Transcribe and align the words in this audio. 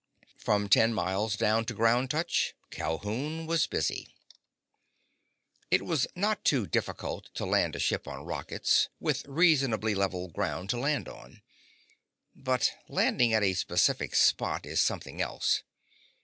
From 0.39 0.67
ten 0.67 0.95
miles 0.95 1.35
down 1.37 1.63
to 1.65 1.75
ground 1.75 2.09
touch, 2.09 2.55
Calhoun 2.71 3.45
was 3.45 3.67
busy. 3.67 4.15
It 5.69 5.83
is 5.83 6.07
not 6.15 6.43
too 6.43 6.65
difficult 6.65 7.29
to 7.35 7.45
land 7.45 7.75
a 7.75 7.79
ship 7.79 8.07
on 8.07 8.25
rockets, 8.25 8.89
with 8.99 9.23
reasonably 9.27 9.93
level 9.93 10.27
ground 10.29 10.71
to 10.71 10.79
land 10.79 11.07
on. 11.07 11.43
But 12.35 12.71
landing 12.89 13.31
at 13.31 13.43
a 13.43 13.53
specific 13.53 14.15
spot 14.15 14.65
is 14.65 14.81
something 14.81 15.21
else. 15.21 15.61